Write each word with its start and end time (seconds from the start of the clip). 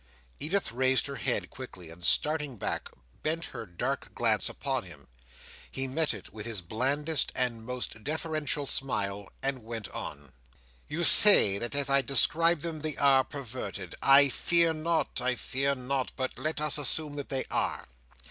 Edith 0.39 0.71
raised 0.71 1.05
her 1.05 1.17
head 1.17 1.51
quickly, 1.51 1.91
and 1.91 2.03
starting 2.03 2.57
back, 2.57 2.89
bent 3.21 3.45
her 3.53 3.67
dark 3.67 4.15
glance 4.15 4.49
upon 4.49 4.81
him. 4.81 5.07
He 5.69 5.85
met 5.87 6.11
it 6.11 6.33
with 6.33 6.43
his 6.47 6.59
blandest 6.61 7.31
and 7.35 7.63
most 7.63 8.03
deferential 8.03 8.65
smile, 8.65 9.29
and 9.43 9.61
went 9.63 9.87
on. 9.89 10.33
"You 10.87 11.03
say 11.03 11.59
that 11.59 11.75
as 11.75 11.87
I 11.87 12.01
describe 12.01 12.61
them, 12.61 12.79
they 12.79 12.97
are 12.97 13.23
perverted. 13.23 13.93
I 14.01 14.29
fear 14.29 14.73
not—I 14.73 15.35
fear 15.35 15.75
not: 15.75 16.13
but 16.15 16.39
let 16.39 16.59
us 16.61 16.79
assume 16.79 17.15
that 17.17 17.29
they 17.29 17.45
are. 17.51 17.87